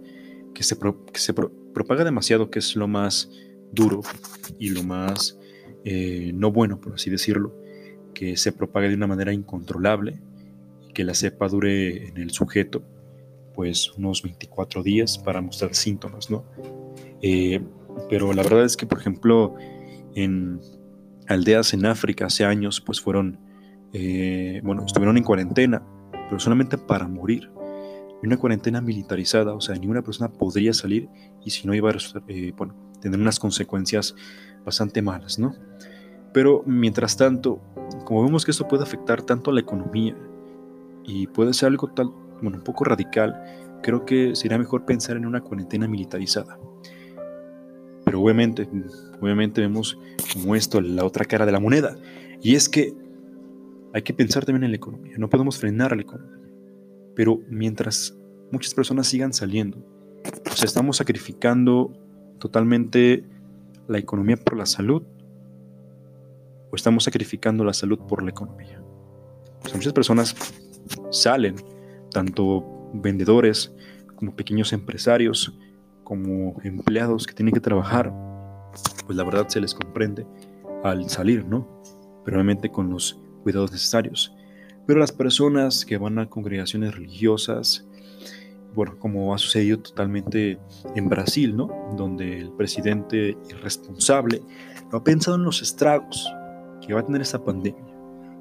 que 0.53 0.63
se, 0.63 0.77
que 0.79 1.19
se 1.19 1.33
propaga 1.33 2.05
demasiado, 2.05 2.49
que 2.49 2.59
es 2.59 2.77
lo 2.77 2.87
más 2.87 3.29
duro 3.73 3.99
y 4.57 4.69
lo 4.69 4.83
más 4.83 5.37
eh, 5.83 6.31
no 6.33 6.53
bueno, 6.53 6.79
por 6.79 6.93
así 6.93 7.09
decirlo, 7.09 7.53
que 8.13 8.37
se 8.37 8.53
propague 8.53 8.87
de 8.87 8.95
una 8.95 9.07
manera 9.07 9.33
incontrolable 9.33 10.21
y 10.87 10.93
que 10.93 11.03
la 11.03 11.15
cepa 11.15 11.49
dure 11.49 12.07
en 12.07 12.17
el 12.17 12.31
sujeto 12.31 12.81
pues 13.53 13.91
unos 13.97 14.23
24 14.23 14.83
días 14.83 15.17
para 15.17 15.41
mostrar 15.41 15.75
síntomas, 15.75 16.29
¿no? 16.29 16.45
Eh, 17.21 17.61
pero 18.09 18.33
la 18.33 18.43
verdad 18.43 18.63
es 18.63 18.77
que, 18.77 18.85
por 18.85 18.99
ejemplo, 18.99 19.55
en 20.15 20.59
aldeas 21.27 21.73
en 21.73 21.85
África 21.85 22.25
hace 22.25 22.45
años, 22.45 22.81
pues 22.81 23.01
fueron, 23.01 23.39
eh, 23.93 24.61
bueno, 24.63 24.85
estuvieron 24.85 25.17
en 25.17 25.23
cuarentena, 25.23 25.83
pero 26.11 26.39
solamente 26.39 26.77
para 26.77 27.07
morir. 27.07 27.51
Una 28.23 28.37
cuarentena 28.37 28.81
militarizada, 28.81 29.53
o 29.53 29.61
sea, 29.61 29.75
ninguna 29.75 30.03
persona 30.03 30.31
podría 30.31 30.73
salir 30.73 31.09
y 31.43 31.49
si 31.49 31.65
no 31.65 31.73
iba 31.73 31.89
a, 31.89 31.95
eh, 32.27 32.53
tener 32.99 33.19
unas 33.19 33.39
consecuencias 33.39 34.15
bastante 34.63 35.01
malas, 35.01 35.39
¿no? 35.39 35.55
Pero 36.31 36.63
mientras 36.67 37.17
tanto, 37.17 37.59
como 38.05 38.23
vemos 38.23 38.45
que 38.45 38.51
esto 38.51 38.67
puede 38.67 38.83
afectar 38.83 39.23
tanto 39.23 39.49
a 39.49 39.53
la 39.53 39.61
economía 39.61 40.15
y 41.03 41.27
puede 41.27 41.53
ser 41.53 41.69
algo 41.69 41.87
tal, 41.89 42.11
bueno, 42.41 42.59
un 42.59 42.63
poco 42.63 42.83
radical, 42.83 43.41
creo 43.81 44.05
que 44.05 44.35
sería 44.35 44.57
mejor 44.57 44.85
pensar 44.85 45.17
en 45.17 45.25
una 45.25 45.41
cuarentena 45.41 45.87
militarizada. 45.87 46.57
Pero 48.11 48.23
obviamente, 48.23 48.67
obviamente 49.21 49.61
vemos 49.61 49.97
como 50.33 50.53
esto 50.53 50.81
la 50.81 51.05
otra 51.05 51.23
cara 51.23 51.45
de 51.45 51.53
la 51.53 51.61
moneda. 51.61 51.95
Y 52.41 52.55
es 52.55 52.67
que 52.67 52.93
hay 53.93 54.01
que 54.01 54.13
pensar 54.13 54.43
también 54.43 54.65
en 54.65 54.71
la 54.71 54.75
economía. 54.75 55.15
No 55.17 55.29
podemos 55.29 55.57
frenar 55.57 55.95
la 55.95 56.01
economía. 56.01 56.37
Pero 57.15 57.39
mientras 57.47 58.13
muchas 58.51 58.73
personas 58.73 59.07
sigan 59.07 59.31
saliendo, 59.31 59.77
pues 60.43 60.61
estamos 60.61 60.97
sacrificando 60.97 61.93
totalmente 62.37 63.23
la 63.87 63.97
economía 63.97 64.35
por 64.35 64.57
la 64.57 64.65
salud 64.65 65.03
o 66.69 66.75
estamos 66.75 67.05
sacrificando 67.05 67.63
la 67.63 67.71
salud 67.71 67.99
por 68.09 68.23
la 68.23 68.31
economía. 68.31 68.83
muchas 69.73 69.93
personas 69.93 70.35
salen, 71.11 71.55
tanto 72.11 72.91
vendedores 72.93 73.73
como 74.17 74.35
pequeños 74.35 74.73
empresarios, 74.73 75.57
como 76.03 76.59
empleados 76.63 77.25
que 77.27 77.33
tienen 77.33 77.53
que 77.53 77.59
trabajar, 77.59 78.13
pues 79.05 79.17
la 79.17 79.23
verdad 79.23 79.47
se 79.47 79.61
les 79.61 79.73
comprende 79.73 80.25
al 80.83 81.09
salir, 81.09 81.45
¿no? 81.45 81.67
Pero 82.25 82.37
obviamente 82.37 82.69
con 82.69 82.89
los 82.89 83.19
cuidados 83.43 83.71
necesarios. 83.71 84.35
Pero 84.87 84.99
las 84.99 85.11
personas 85.11 85.85
que 85.85 85.97
van 85.97 86.19
a 86.19 86.29
congregaciones 86.29 86.95
religiosas, 86.95 87.87
bueno, 88.73 88.97
como 88.99 89.33
ha 89.33 89.37
sucedido 89.37 89.79
totalmente 89.79 90.59
en 90.95 91.09
Brasil, 91.09 91.55
¿no? 91.55 91.69
Donde 91.95 92.39
el 92.39 92.51
presidente 92.51 93.37
irresponsable 93.49 94.41
no 94.91 94.97
ha 94.97 95.03
pensado 95.03 95.37
en 95.37 95.43
los 95.43 95.61
estragos 95.61 96.31
que 96.85 96.93
va 96.93 97.01
a 97.01 97.05
tener 97.05 97.21
esta 97.21 97.43
pandemia, 97.43 97.93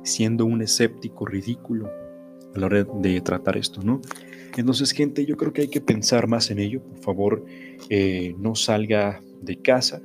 siendo 0.03 0.47
un 0.47 0.63
escéptico 0.63 1.27
ridículo 1.27 1.91
a 2.55 2.59
la 2.59 2.67
hora 2.67 2.85
de 2.85 3.21
tratar 3.21 3.57
esto, 3.57 3.83
¿no? 3.83 4.01
Entonces, 4.57 4.93
gente, 4.93 5.25
yo 5.27 5.37
creo 5.37 5.53
que 5.53 5.63
hay 5.63 5.69
que 5.69 5.81
pensar 5.81 6.27
más 6.27 6.51
en 6.51 6.59
ello. 6.59 6.83
Por 6.83 6.99
favor, 6.99 7.45
eh, 7.89 8.35
no 8.39 8.55
salga 8.55 9.23
de 9.41 9.57
casa. 9.61 10.03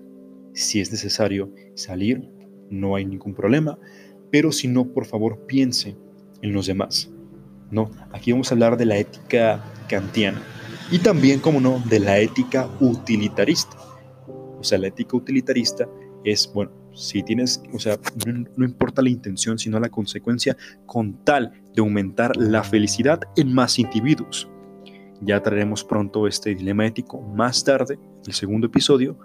Si 0.54 0.80
es 0.80 0.92
necesario 0.92 1.52
salir, 1.74 2.30
no 2.70 2.96
hay 2.96 3.06
ningún 3.06 3.34
problema. 3.34 3.78
Pero 4.32 4.52
si 4.52 4.68
no, 4.68 4.92
por 4.92 5.06
favor, 5.06 5.46
piense 5.46 5.96
en 6.42 6.54
los 6.54 6.68
demás. 6.68 7.12
No, 7.72 7.92
aquí 8.12 8.32
vamos 8.32 8.52
a 8.52 8.56
hablar 8.56 8.78
de 8.78 8.86
la 8.86 8.98
ética 8.98 9.64
kantiana 9.90 10.42
y 10.92 11.00
también, 11.00 11.40
como 11.40 11.60
no, 11.60 11.82
de 11.90 12.00
la 12.00 12.20
ética 12.20 12.70
utilitarista. 12.80 13.78
O 14.28 14.64
sea, 14.64 14.78
la 14.78 14.88
ética 14.88 15.18
utilitarista 15.18 15.88
es, 16.24 16.52
bueno, 16.54 16.72
si 16.96 17.22
tienes, 17.24 17.62
o 17.74 17.80
sea, 17.80 18.00
no, 18.25 18.66
importa 18.66 19.02
la 19.02 19.10
intención, 19.10 19.60
sino 19.60 19.80
la 19.80 19.90
consecuencia 19.90 20.58
con 20.86 21.24
tal 21.24 21.52
de 21.74 21.82
aumentar 21.82 22.36
la 22.38 22.64
felicidad 22.64 23.20
en 23.36 23.54
más 23.54 23.78
individuos. 23.78 24.50
Ya 25.22 25.42
traeremos 25.42 25.84
pronto 25.84 26.28
este 26.28 26.56
dilema 26.56 26.86
ético 26.86 27.22
más 27.22 27.64
tarde, 27.64 28.00
el 28.25 28.34
segundo 28.34 28.68
episodio, 28.68 29.18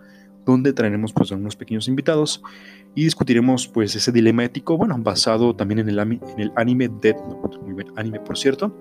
donde 0.45 0.73
traeremos 0.73 1.13
pues 1.13 1.33
a 1.33 1.37
unos 1.37 1.57
pequeños 1.57 1.89
invitados 1.89 2.43
y 2.95 3.05
discutiremos 3.05 3.69
pues 3.69 3.95
ese 3.95 4.11
dilema 4.11 4.45
ético, 4.45 4.77
bueno, 4.77 4.97
basado 4.99 5.55
también 5.55 5.81
en 5.81 5.89
el, 5.89 5.99
en 5.99 6.21
el 6.39 6.53
anime 6.57 6.89
Death 7.01 7.21
Note, 7.29 7.59
muy 7.59 7.73
buen 7.73 7.87
anime 7.97 8.21
por 8.21 8.37
cierto, 8.37 8.75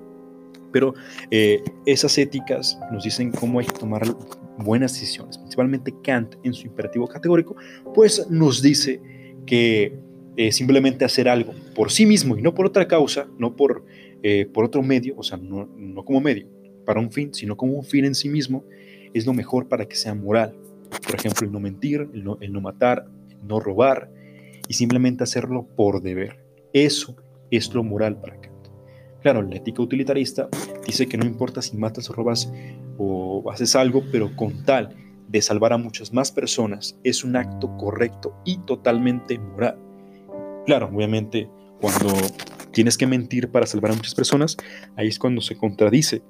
pero 0.71 0.93
eh, 1.31 1.63
esas 1.85 2.17
éticas 2.17 2.79
nos 2.91 3.03
dicen 3.03 3.31
cómo 3.31 3.59
hay 3.59 3.65
que 3.65 3.77
tomar 3.77 4.03
buenas 4.63 4.93
decisiones, 4.93 5.37
principalmente 5.37 5.93
Kant 6.03 6.35
en 6.43 6.53
su 6.53 6.67
imperativo 6.67 7.07
categórico, 7.07 7.55
pues 7.93 8.29
nos 8.29 8.61
dice 8.61 9.01
que 9.45 9.97
eh, 10.37 10.51
simplemente 10.51 11.05
hacer 11.05 11.27
algo 11.27 11.53
por 11.75 11.91
sí 11.91 12.05
mismo 12.05 12.37
y 12.37 12.41
no 12.41 12.53
por 12.53 12.65
otra 12.65 12.87
causa, 12.87 13.27
no 13.37 13.55
por, 13.55 13.83
eh, 14.23 14.45
por 14.45 14.65
otro 14.65 14.81
medio, 14.83 15.15
o 15.17 15.23
sea, 15.23 15.37
no, 15.37 15.65
no 15.77 16.05
como 16.05 16.21
medio 16.21 16.47
para 16.85 16.99
un 16.99 17.11
fin, 17.11 17.33
sino 17.33 17.55
como 17.55 17.73
un 17.73 17.83
fin 17.83 18.05
en 18.05 18.15
sí 18.15 18.29
mismo, 18.29 18.63
es 19.13 19.25
lo 19.25 19.33
mejor 19.33 19.67
para 19.67 19.85
que 19.85 19.95
sea 19.95 20.15
moral. 20.15 20.55
Por 21.05 21.15
ejemplo, 21.15 21.45
el 21.45 21.51
no 21.51 21.59
mentir, 21.59 22.09
el 22.13 22.23
no, 22.23 22.37
el 22.41 22.51
no 22.51 22.61
matar, 22.61 23.05
el 23.29 23.47
no 23.47 23.59
robar 23.59 24.09
y 24.67 24.73
simplemente 24.73 25.23
hacerlo 25.23 25.67
por 25.75 26.01
deber. 26.01 26.39
Eso 26.73 27.15
es 27.51 27.73
lo 27.73 27.83
moral 27.83 28.19
para 28.19 28.41
Kant. 28.41 28.69
Claro, 29.21 29.41
la 29.41 29.57
ética 29.57 29.81
utilitarista 29.81 30.49
dice 30.85 31.07
que 31.07 31.17
no 31.17 31.25
importa 31.25 31.61
si 31.61 31.77
matas 31.77 32.09
o 32.09 32.13
robas 32.13 32.51
o 32.99 33.49
haces 33.49 33.75
algo, 33.75 34.03
pero 34.11 34.35
con 34.35 34.63
tal 34.63 34.95
de 35.27 35.41
salvar 35.41 35.73
a 35.73 35.77
muchas 35.77 36.13
más 36.13 36.31
personas, 36.31 36.99
es 37.03 37.23
un 37.23 37.35
acto 37.35 37.75
correcto 37.77 38.35
y 38.45 38.57
totalmente 38.59 39.39
moral. 39.39 39.77
Claro, 40.65 40.89
obviamente, 40.93 41.49
cuando 41.79 42.13
tienes 42.71 42.97
que 42.97 43.07
mentir 43.07 43.49
para 43.49 43.65
salvar 43.65 43.91
a 43.91 43.95
muchas 43.95 44.13
personas, 44.13 44.57
ahí 44.95 45.07
es 45.07 45.17
cuando 45.17 45.41
se 45.41 45.55
contradice 45.55 46.21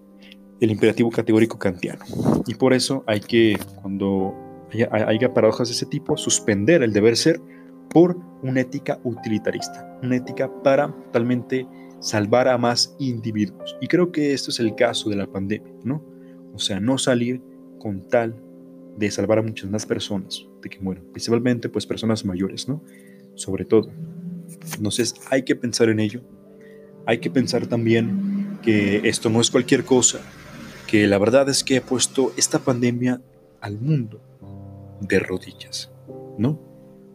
el 0.59 0.71
imperativo 0.71 1.09
categórico 1.09 1.57
kantiano. 1.57 2.05
Y 2.45 2.55
por 2.55 2.73
eso 2.73 3.03
hay 3.07 3.21
que, 3.21 3.57
cuando 3.81 4.35
haya, 4.73 4.89
haya 4.91 5.33
paradojas 5.33 5.69
de 5.69 5.73
ese 5.73 5.85
tipo, 5.85 6.17
suspender 6.17 6.83
el 6.83 6.93
deber 6.93 7.17
ser 7.17 7.41
por 7.89 8.17
una 8.43 8.61
ética 8.61 8.99
utilitarista, 9.03 9.97
una 10.03 10.17
ética 10.17 10.51
para 10.61 10.87
totalmente 10.87 11.65
salvar 11.99 12.47
a 12.47 12.57
más 12.57 12.95
individuos. 12.99 13.77
Y 13.81 13.87
creo 13.87 14.11
que 14.11 14.33
esto 14.33 14.51
es 14.51 14.59
el 14.59 14.75
caso 14.75 15.09
de 15.09 15.15
la 15.15 15.27
pandemia, 15.27 15.73
¿no? 15.83 16.18
O 16.53 16.59
sea, 16.59 16.79
no 16.79 16.97
salir 16.97 17.41
con 17.79 18.07
tal 18.07 18.35
de 18.97 19.09
salvar 19.11 19.39
a 19.39 19.41
muchas 19.41 19.69
más 19.69 19.85
personas 19.85 20.45
de 20.61 20.69
que 20.69 20.79
mueran, 20.79 21.05
principalmente 21.11 21.69
pues 21.69 21.85
personas 21.85 22.25
mayores, 22.25 22.67
¿no? 22.67 22.83
Sobre 23.35 23.65
todo. 23.65 23.91
Entonces 24.75 25.15
hay 25.29 25.43
que 25.43 25.55
pensar 25.55 25.89
en 25.89 25.99
ello. 25.99 26.21
Hay 27.05 27.19
que 27.19 27.29
pensar 27.29 27.67
también 27.67 28.59
que 28.61 29.07
esto 29.07 29.29
no 29.29 29.39
es 29.41 29.49
cualquier 29.49 29.85
cosa, 29.85 30.19
que 30.85 31.07
la 31.07 31.17
verdad 31.17 31.47
es 31.49 31.63
que 31.63 31.77
ha 31.77 31.81
puesto 31.81 32.33
esta 32.35 32.59
pandemia 32.59 33.21
al 33.61 33.79
mundo 33.79 34.21
de 35.01 35.19
rodillas, 35.19 35.91
¿no? 36.37 36.59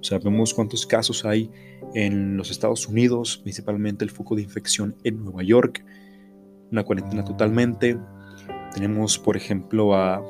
O 0.01 0.03
sea, 0.07 0.19
vemos 0.19 0.53
cuántos 0.53 0.87
casos 0.87 1.25
hay 1.25 1.51
en 1.95 2.37
los 2.37 2.51
Estados 2.51 2.89
Unidos, 2.89 3.39
principalmente 3.39 4.05
el 4.05 4.11
foco 4.11 4.37
de 4.37 4.43
infección 4.43 4.97
en 5.05 5.23
Nueva 5.25 5.43
York, 5.43 5.85
una 6.71 6.83
cuarentena 6.83 7.25
totalmente. 7.25 7.97
Tenemos, 8.75 9.19
por 9.19 9.37
ejemplo, 9.37 9.95
a, 9.95 10.21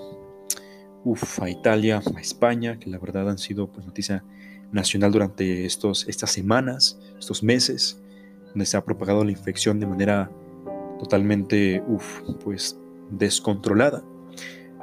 a 1.40 1.50
Italia, 1.50 2.02
a 2.14 2.20
España, 2.20 2.78
que 2.78 2.90
la 2.90 2.98
verdad 2.98 3.30
han 3.30 3.38
sido 3.38 3.68
pues, 3.68 3.86
noticia 3.86 4.22
nacional 4.70 5.12
durante 5.12 5.64
estos, 5.64 6.06
estas 6.08 6.30
semanas, 6.30 7.00
estos 7.18 7.42
meses, 7.42 8.02
donde 8.48 8.66
se 8.66 8.76
ha 8.76 8.84
propagado 8.84 9.24
la 9.24 9.30
infección 9.30 9.80
de 9.80 9.86
manera 9.86 10.30
totalmente, 10.98 11.82
uf, 11.88 12.20
pues 12.44 12.78
descontrolada. 13.10 14.04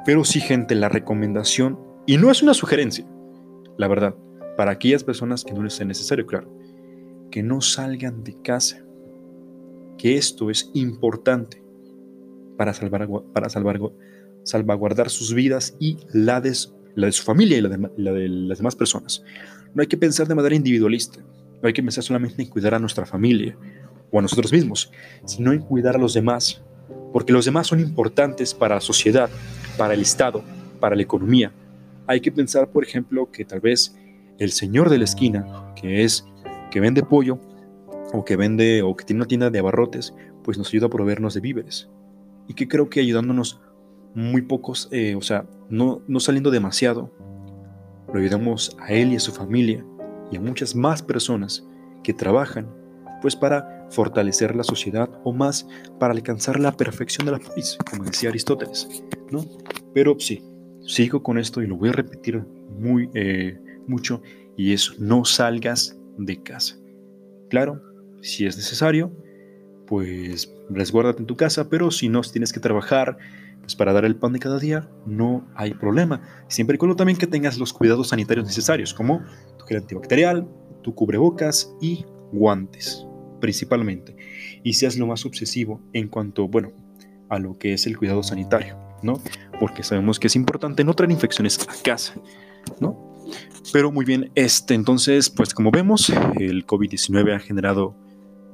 Pero 0.04 0.24
sí, 0.24 0.40
gente, 0.40 0.74
la 0.74 0.88
recomendación, 0.88 1.78
y 2.04 2.16
no 2.16 2.32
es 2.32 2.42
una 2.42 2.54
sugerencia, 2.54 3.06
la 3.78 3.86
verdad, 3.86 4.16
para 4.56 4.72
aquellas 4.72 5.04
personas 5.04 5.44
que 5.44 5.54
no 5.54 5.62
les 5.62 5.74
sea 5.74 5.86
necesario, 5.86 6.26
claro, 6.26 6.48
que 7.30 7.44
no 7.44 7.60
salgan 7.60 8.24
de 8.24 8.34
casa, 8.42 8.82
que 9.98 10.16
esto 10.16 10.50
es 10.50 10.70
importante 10.74 11.61
para, 12.56 12.74
salvar, 12.74 13.08
para 13.32 13.48
salvar, 13.48 13.80
salvaguardar 14.44 15.10
sus 15.10 15.34
vidas 15.34 15.76
y 15.78 15.98
la 16.12 16.40
de, 16.40 16.56
la 16.94 17.06
de 17.06 17.12
su 17.12 17.22
familia 17.22 17.58
y 17.58 17.60
la 17.60 17.68
de, 17.68 17.90
la 17.96 18.12
de 18.12 18.28
las 18.28 18.58
demás 18.58 18.76
personas. 18.76 19.22
No 19.74 19.80
hay 19.80 19.86
que 19.86 19.96
pensar 19.96 20.28
de 20.28 20.34
manera 20.34 20.54
individualista, 20.54 21.20
No 21.62 21.68
hay 21.68 21.72
que 21.72 21.82
pensar 21.82 22.04
solamente 22.04 22.42
en 22.42 22.48
cuidar 22.48 22.74
a 22.74 22.78
nuestra 22.78 23.06
familia 23.06 23.56
o 24.10 24.18
a 24.18 24.22
nosotros 24.22 24.52
mismos, 24.52 24.90
sino 25.24 25.52
en 25.52 25.60
cuidar 25.60 25.96
a 25.96 25.98
los 25.98 26.14
demás, 26.14 26.62
porque 27.12 27.32
los 27.32 27.44
demás 27.44 27.66
son 27.66 27.80
importantes 27.80 28.52
para 28.52 28.76
la 28.76 28.80
sociedad, 28.80 29.30
para 29.78 29.94
el 29.94 30.00
Estado, 30.00 30.42
para 30.80 30.96
la 30.96 31.02
economía. 31.02 31.52
Hay 32.06 32.20
que 32.20 32.32
pensar, 32.32 32.68
por 32.68 32.84
ejemplo, 32.84 33.30
que 33.30 33.44
tal 33.44 33.60
vez 33.60 33.96
el 34.38 34.50
señor 34.50 34.90
de 34.90 34.98
la 34.98 35.04
esquina, 35.04 35.72
que 35.80 36.04
es 36.04 36.26
que 36.70 36.80
vende 36.80 37.02
pollo 37.02 37.38
o 38.12 38.24
que 38.24 38.36
vende 38.36 38.82
o 38.82 38.96
que 38.96 39.04
tiene 39.04 39.20
una 39.20 39.28
tienda 39.28 39.50
de 39.50 39.58
abarrotes, 39.58 40.14
pues 40.42 40.58
nos 40.58 40.68
ayuda 40.68 40.86
a 40.86 40.90
proveernos 40.90 41.34
de 41.34 41.40
víveres. 41.40 41.88
Y 42.48 42.54
que 42.54 42.68
creo 42.68 42.88
que 42.88 43.00
ayudándonos 43.00 43.60
muy 44.14 44.42
pocos, 44.42 44.88
eh, 44.90 45.14
o 45.14 45.22
sea, 45.22 45.46
no, 45.68 46.02
no 46.06 46.20
saliendo 46.20 46.50
demasiado, 46.50 47.10
lo 48.12 48.20
ayudamos 48.20 48.76
a 48.80 48.92
él 48.92 49.12
y 49.12 49.16
a 49.16 49.20
su 49.20 49.32
familia 49.32 49.84
y 50.30 50.36
a 50.36 50.40
muchas 50.40 50.74
más 50.74 51.02
personas 51.02 51.66
que 52.02 52.12
trabajan, 52.12 52.68
pues 53.20 53.36
para 53.36 53.86
fortalecer 53.90 54.56
la 54.56 54.64
sociedad 54.64 55.08
o 55.24 55.32
más 55.32 55.66
para 55.98 56.12
alcanzar 56.12 56.58
la 56.58 56.72
perfección 56.72 57.26
de 57.26 57.32
la 57.32 57.38
país, 57.38 57.78
como 57.88 58.04
decía 58.04 58.30
Aristóteles, 58.30 59.04
¿no? 59.30 59.44
Pero 59.94 60.16
sí, 60.18 60.42
sigo 60.86 61.22
con 61.22 61.38
esto 61.38 61.62
y 61.62 61.66
lo 61.66 61.76
voy 61.76 61.90
a 61.90 61.92
repetir 61.92 62.44
muy 62.78 63.08
eh, 63.14 63.58
mucho 63.86 64.22
y 64.56 64.72
es 64.72 64.98
no 64.98 65.24
salgas 65.24 65.98
de 66.18 66.42
casa. 66.42 66.76
Claro, 67.48 67.82
si 68.22 68.46
es 68.46 68.56
necesario, 68.56 69.12
pues 69.92 70.50
resguárdate 70.70 71.20
en 71.20 71.26
tu 71.26 71.36
casa, 71.36 71.68
pero 71.68 71.90
si 71.90 72.08
no, 72.08 72.22
tienes 72.22 72.50
que 72.50 72.60
trabajar, 72.60 73.18
pues 73.60 73.76
para 73.76 73.92
dar 73.92 74.06
el 74.06 74.16
pan 74.16 74.32
de 74.32 74.38
cada 74.38 74.58
día, 74.58 74.88
no 75.04 75.46
hay 75.54 75.74
problema. 75.74 76.22
Siempre 76.48 76.76
y 76.76 76.78
cuando 76.78 76.96
también 76.96 77.18
que 77.18 77.26
tengas 77.26 77.58
los 77.58 77.74
cuidados 77.74 78.08
sanitarios 78.08 78.46
necesarios, 78.46 78.94
como 78.94 79.20
tu 79.58 79.66
gel 79.66 79.76
antibacterial, 79.76 80.48
tu 80.82 80.94
cubrebocas 80.94 81.74
y 81.82 82.06
guantes, 82.32 83.06
principalmente. 83.38 84.16
Y 84.62 84.72
seas 84.72 84.96
lo 84.96 85.06
más 85.06 85.26
obsesivo 85.26 85.82
en 85.92 86.08
cuanto, 86.08 86.48
bueno, 86.48 86.72
a 87.28 87.38
lo 87.38 87.58
que 87.58 87.74
es 87.74 87.86
el 87.86 87.98
cuidado 87.98 88.22
sanitario, 88.22 88.78
¿no? 89.02 89.20
Porque 89.60 89.82
sabemos 89.82 90.18
que 90.18 90.28
es 90.28 90.36
importante 90.36 90.84
no 90.84 90.94
traer 90.94 91.10
infecciones 91.10 91.68
a 91.68 91.82
casa, 91.82 92.14
¿no? 92.80 93.14
Pero 93.74 93.92
muy 93.92 94.06
bien, 94.06 94.32
este, 94.36 94.72
entonces, 94.72 95.28
pues 95.28 95.52
como 95.52 95.70
vemos, 95.70 96.10
el 96.40 96.66
COVID-19 96.66 97.36
ha 97.36 97.40
generado 97.40 97.94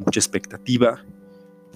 mucha 0.01 0.19
expectativa, 0.19 1.05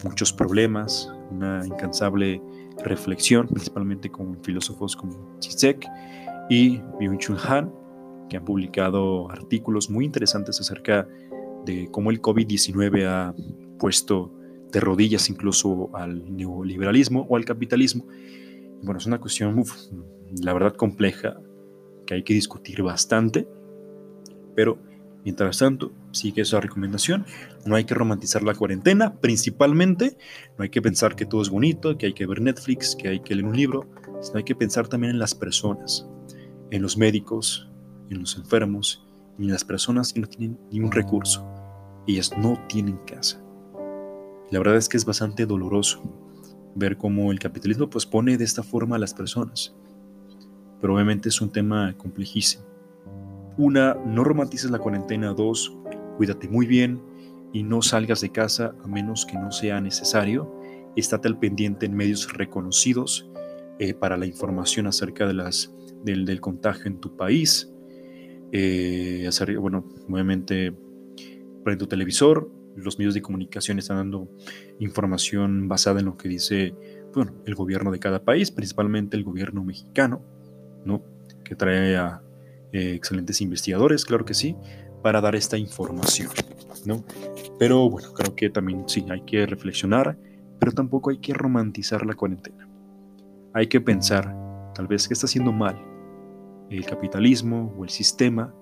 muchos 0.04 0.32
problemas, 0.32 1.12
una 1.30 1.64
incansable 1.66 2.42
reflexión, 2.84 3.46
principalmente 3.48 4.10
con 4.10 4.42
filósofos 4.42 4.96
como 4.96 5.36
Zizek 5.42 5.86
y 6.48 6.78
Byung-Chul 6.98 7.38
Han, 7.46 7.72
que 8.28 8.36
han 8.36 8.44
publicado 8.44 9.30
artículos 9.30 9.90
muy 9.90 10.04
interesantes 10.04 10.60
acerca 10.60 11.06
de 11.64 11.88
cómo 11.90 12.10
el 12.10 12.20
COVID-19 12.20 13.06
ha 13.06 13.34
puesto 13.78 14.32
de 14.72 14.80
rodillas 14.80 15.28
incluso 15.28 15.90
al 15.94 16.34
neoliberalismo 16.34 17.26
o 17.28 17.36
al 17.36 17.44
capitalismo. 17.44 18.06
Bueno, 18.82 18.98
es 18.98 19.06
una 19.06 19.20
cuestión, 19.20 19.62
la 20.42 20.52
verdad, 20.54 20.74
compleja, 20.74 21.36
que 22.06 22.14
hay 22.14 22.22
que 22.22 22.34
discutir 22.34 22.82
bastante, 22.82 23.46
pero 24.56 24.78
Mientras 25.24 25.58
tanto, 25.58 25.92
sigue 26.10 26.42
esa 26.42 26.60
recomendación. 26.60 27.26
No 27.64 27.76
hay 27.76 27.84
que 27.84 27.94
romantizar 27.94 28.42
la 28.42 28.54
cuarentena, 28.54 29.14
principalmente. 29.20 30.16
No 30.58 30.64
hay 30.64 30.70
que 30.70 30.82
pensar 30.82 31.14
que 31.14 31.26
todo 31.26 31.42
es 31.42 31.48
bonito, 31.48 31.96
que 31.96 32.06
hay 32.06 32.12
que 32.12 32.26
ver 32.26 32.40
Netflix, 32.40 32.96
que 32.96 33.08
hay 33.08 33.20
que 33.20 33.34
leer 33.34 33.46
un 33.46 33.56
libro, 33.56 33.88
sino 34.20 34.38
hay 34.38 34.44
que 34.44 34.56
pensar 34.56 34.88
también 34.88 35.12
en 35.12 35.18
las 35.18 35.34
personas, 35.34 36.08
en 36.70 36.82
los 36.82 36.96
médicos, 36.96 37.70
en 38.10 38.20
los 38.20 38.36
enfermos 38.36 39.06
en 39.38 39.50
las 39.50 39.64
personas 39.64 40.12
que 40.12 40.20
no 40.20 40.26
tienen 40.26 40.58
ni 40.70 40.80
un 40.80 40.92
recurso. 40.92 41.46
Ellas 42.06 42.32
no 42.36 42.58
tienen 42.68 42.98
casa. 42.98 43.42
La 44.50 44.58
verdad 44.58 44.76
es 44.76 44.88
que 44.88 44.96
es 44.96 45.04
bastante 45.04 45.46
doloroso 45.46 46.02
ver 46.74 46.96
cómo 46.96 47.32
el 47.32 47.38
capitalismo 47.38 47.88
pues 47.88 48.06
pone 48.06 48.36
de 48.36 48.44
esta 48.44 48.62
forma 48.62 48.96
a 48.96 48.98
las 48.98 49.14
personas. 49.14 49.74
Pero 50.80 50.94
obviamente 50.94 51.28
es 51.28 51.40
un 51.40 51.50
tema 51.50 51.94
complejísimo 51.96 52.71
una, 53.56 53.94
no 54.06 54.24
romantices 54.24 54.70
la 54.70 54.78
cuarentena. 54.78 55.32
Dos, 55.34 55.76
cuídate 56.16 56.48
muy 56.48 56.66
bien 56.66 57.02
y 57.52 57.62
no 57.62 57.82
salgas 57.82 58.20
de 58.20 58.30
casa 58.30 58.74
a 58.82 58.88
menos 58.88 59.26
que 59.26 59.36
no 59.38 59.52
sea 59.52 59.80
necesario. 59.80 60.52
Estate 60.96 61.28
al 61.28 61.38
pendiente 61.38 61.86
en 61.86 61.94
medios 61.94 62.32
reconocidos 62.32 63.30
eh, 63.78 63.94
para 63.94 64.16
la 64.16 64.26
información 64.26 64.86
acerca 64.86 65.26
de 65.26 65.34
las, 65.34 65.74
del, 66.02 66.40
contagio 66.40 66.86
en 66.86 66.98
tu 66.98 67.16
país. 67.16 67.72
Eh, 68.52 69.28
bueno, 69.58 69.86
obviamente, 70.08 70.74
prende 71.64 71.78
tu 71.78 71.86
televisor. 71.86 72.50
Los 72.76 72.98
medios 72.98 73.14
de 73.14 73.22
comunicación 73.22 73.78
están 73.78 73.98
dando 73.98 74.28
información 74.78 75.68
basada 75.68 76.00
en 76.00 76.06
lo 76.06 76.16
que 76.16 76.28
dice 76.28 76.74
bueno, 77.14 77.34
el 77.44 77.54
gobierno 77.54 77.90
de 77.90 77.98
cada 77.98 78.24
país, 78.24 78.50
principalmente 78.50 79.16
el 79.16 79.24
gobierno 79.24 79.62
mexicano, 79.62 80.22
¿no? 80.84 81.02
que 81.44 81.54
trae 81.54 81.96
a, 81.96 82.22
eh, 82.72 82.94
excelentes 82.94 83.40
investigadores, 83.40 84.04
claro 84.04 84.24
que 84.24 84.34
sí, 84.34 84.56
para 85.02 85.20
dar 85.20 85.34
esta 85.34 85.58
información, 85.58 86.30
¿no? 86.84 87.04
Pero 87.58 87.90
bueno, 87.90 88.12
creo 88.12 88.34
que 88.34 88.50
también 88.50 88.84
sí, 88.86 89.04
hay 89.10 89.22
que 89.22 89.46
reflexionar, 89.46 90.16
pero 90.58 90.72
tampoco 90.72 91.10
hay 91.10 91.18
que 91.18 91.34
romantizar 91.34 92.06
la 92.06 92.14
cuarentena. 92.14 92.68
Hay 93.52 93.66
que 93.66 93.80
pensar, 93.80 94.34
tal 94.74 94.86
vez, 94.86 95.08
qué 95.08 95.14
está 95.14 95.26
haciendo 95.26 95.52
mal 95.52 95.80
el 96.70 96.86
capitalismo 96.86 97.74
o 97.76 97.84
el 97.84 97.90
sistema, 97.90 98.54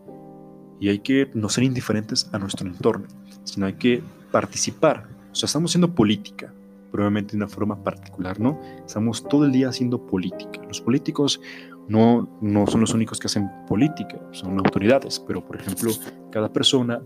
y 0.80 0.88
hay 0.88 0.98
que 1.00 1.30
no 1.34 1.48
ser 1.48 1.64
indiferentes 1.64 2.28
a 2.32 2.38
nuestro 2.38 2.66
entorno, 2.66 3.06
sino 3.44 3.66
hay 3.66 3.74
que 3.74 4.02
participar. 4.32 5.06
O 5.30 5.34
sea, 5.34 5.46
estamos 5.46 5.70
haciendo 5.70 5.94
política, 5.94 6.52
probablemente 6.90 7.32
de 7.32 7.36
una 7.36 7.48
forma 7.48 7.84
particular, 7.84 8.40
¿no? 8.40 8.58
Estamos 8.84 9.22
todo 9.28 9.44
el 9.44 9.52
día 9.52 9.68
haciendo 9.68 10.04
política. 10.06 10.60
Los 10.66 10.80
políticos 10.80 11.40
no, 11.90 12.38
no 12.40 12.68
son 12.68 12.82
los 12.82 12.94
únicos 12.94 13.18
que 13.18 13.26
hacen 13.26 13.50
política, 13.66 14.16
son 14.30 14.56
autoridades, 14.60 15.18
pero 15.18 15.44
por 15.44 15.60
ejemplo, 15.60 15.90
cada 16.30 16.52
persona 16.52 17.02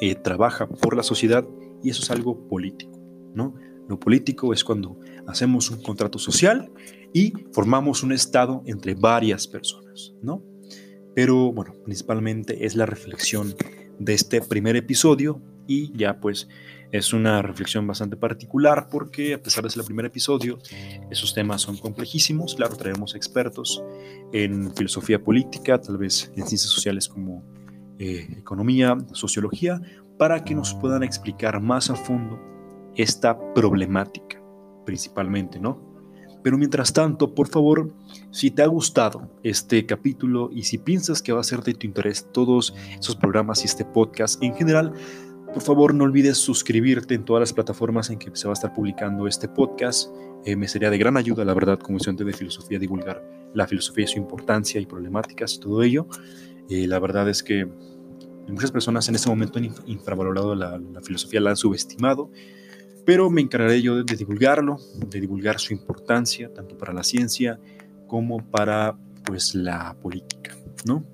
eh, 0.00 0.14
trabaja 0.14 0.68
por 0.68 0.96
la 0.96 1.02
sociedad 1.02 1.44
y 1.82 1.90
eso 1.90 2.04
es 2.04 2.10
algo 2.12 2.46
político, 2.46 2.96
¿no? 3.34 3.56
Lo 3.88 3.98
político 3.98 4.52
es 4.52 4.62
cuando 4.62 5.00
hacemos 5.26 5.72
un 5.72 5.82
contrato 5.82 6.20
social 6.20 6.70
y 7.12 7.32
formamos 7.52 8.04
un 8.04 8.12
Estado 8.12 8.62
entre 8.66 8.94
varias 8.94 9.48
personas, 9.48 10.14
¿no? 10.22 10.44
Pero 11.16 11.52
bueno, 11.52 11.74
principalmente 11.84 12.66
es 12.66 12.76
la 12.76 12.86
reflexión 12.86 13.52
de 13.98 14.14
este 14.14 14.40
primer 14.40 14.76
episodio 14.76 15.42
y 15.66 15.90
ya 15.98 16.20
pues 16.20 16.48
es 16.90 17.12
una 17.12 17.42
reflexión 17.42 17.86
bastante 17.86 18.16
particular 18.16 18.88
porque 18.90 19.34
a 19.34 19.42
pesar 19.42 19.64
de 19.64 19.70
ser 19.70 19.80
el 19.80 19.86
primer 19.86 20.06
episodio, 20.06 20.58
esos 21.10 21.34
temas 21.34 21.62
son 21.62 21.76
complejísimos. 21.76 22.54
Claro, 22.54 22.76
traemos 22.76 23.14
expertos 23.14 23.82
en 24.32 24.74
filosofía 24.74 25.22
política, 25.22 25.80
tal 25.80 25.98
vez 25.98 26.32
en 26.36 26.46
ciencias 26.46 26.70
sociales 26.70 27.08
como 27.08 27.44
eh, 27.98 28.28
economía, 28.38 28.96
sociología, 29.12 29.80
para 30.18 30.44
que 30.44 30.54
nos 30.54 30.74
puedan 30.74 31.02
explicar 31.02 31.60
más 31.60 31.90
a 31.90 31.96
fondo 31.96 32.40
esta 32.96 33.38
problemática, 33.54 34.42
principalmente, 34.84 35.60
¿no? 35.60 35.86
Pero 36.42 36.56
mientras 36.56 36.92
tanto, 36.92 37.34
por 37.34 37.48
favor, 37.48 37.92
si 38.30 38.50
te 38.50 38.62
ha 38.62 38.66
gustado 38.66 39.30
este 39.42 39.84
capítulo 39.86 40.50
y 40.52 40.62
si 40.62 40.78
piensas 40.78 41.20
que 41.20 41.32
va 41.32 41.40
a 41.40 41.44
ser 41.44 41.62
de 41.62 41.74
tu 41.74 41.86
interés 41.86 42.28
todos 42.32 42.74
esos 42.98 43.16
programas 43.16 43.62
y 43.62 43.66
este 43.66 43.84
podcast 43.84 44.42
en 44.42 44.54
general, 44.54 44.92
por 45.52 45.62
favor, 45.62 45.94
no 45.94 46.04
olvides 46.04 46.38
suscribirte 46.38 47.14
en 47.14 47.24
todas 47.24 47.40
las 47.40 47.52
plataformas 47.52 48.10
en 48.10 48.18
que 48.18 48.30
se 48.34 48.46
va 48.46 48.52
a 48.52 48.54
estar 48.54 48.72
publicando 48.72 49.26
este 49.26 49.48
podcast. 49.48 50.10
Eh, 50.44 50.56
me 50.56 50.68
sería 50.68 50.90
de 50.90 50.98
gran 50.98 51.16
ayuda, 51.16 51.44
la 51.44 51.54
verdad, 51.54 51.78
como 51.78 51.96
estudiante 51.96 52.24
de 52.24 52.32
filosofía, 52.32 52.78
divulgar 52.78 53.22
la 53.54 53.66
filosofía 53.66 54.04
y 54.04 54.08
su 54.08 54.18
importancia 54.18 54.80
y 54.80 54.86
problemáticas 54.86 55.54
y 55.54 55.60
todo 55.60 55.82
ello. 55.82 56.06
Eh, 56.68 56.86
la 56.86 56.98
verdad 56.98 57.28
es 57.28 57.42
que 57.42 57.66
muchas 58.46 58.70
personas 58.70 59.08
en 59.08 59.14
este 59.14 59.28
momento 59.28 59.58
han 59.58 59.70
infravalorado 59.86 60.54
la, 60.54 60.80
filosofía, 61.02 61.40
la 61.40 61.50
han 61.50 61.56
subestimado, 61.56 62.30
pero 63.04 63.30
me 63.30 63.40
encargaré 63.40 63.80
yo 63.80 64.02
de, 64.02 64.16
divulgarlo, 64.16 64.76
de 64.96 65.20
divulgar 65.20 65.58
su 65.58 65.72
importancia, 65.72 66.52
tanto 66.52 66.76
para 66.76 66.92
la 66.92 67.02
ciencia 67.02 67.58
como 68.06 68.44
para 68.50 68.98
pues, 69.24 69.54
la 69.54 69.96
política, 70.00 70.56
¿no? 70.84 71.04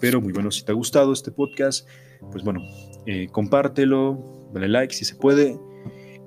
Pero 0.00 0.20
muy 0.20 0.32
bueno, 0.32 0.50
si 0.50 0.64
te 0.64 0.72
ha 0.72 0.74
gustado 0.74 1.12
este 1.12 1.30
podcast, 1.32 1.88
pues 2.30 2.44
bueno, 2.44 2.60
eh, 3.06 3.28
compártelo, 3.30 4.50
dale 4.52 4.68
like 4.68 4.94
si 4.94 5.04
se 5.04 5.14
puede. 5.14 5.58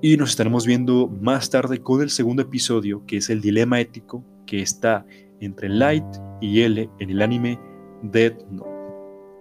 Y 0.02 0.16
nos 0.16 0.30
estaremos 0.30 0.66
viendo 0.66 1.08
más 1.08 1.48
tarde 1.48 1.80
con 1.80 2.02
el 2.02 2.10
segundo 2.10 2.42
episodio, 2.42 3.04
que 3.06 3.18
es 3.18 3.30
el 3.30 3.40
dilema 3.40 3.80
ético 3.80 4.24
que 4.46 4.60
está 4.60 5.06
entre 5.40 5.68
Light 5.68 6.04
y 6.40 6.60
L 6.60 6.90
en 6.98 7.10
el 7.10 7.22
anime 7.22 7.58
Dead 8.02 8.34
Note. 8.50 8.70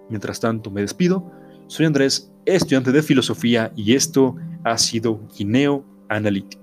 Mientras 0.10 0.40
tanto, 0.40 0.72
me 0.72 0.82
despido. 0.82 1.30
Soy 1.68 1.86
Andrés, 1.86 2.32
estudiante 2.46 2.92
de 2.92 3.02
filosofía, 3.02 3.72
y 3.76 3.94
esto 3.96 4.36
ha 4.64 4.78
sido 4.78 5.20
Guineo 5.38 5.84
Analítico. 6.10 6.63